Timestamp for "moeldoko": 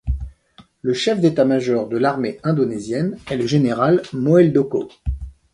4.13-4.89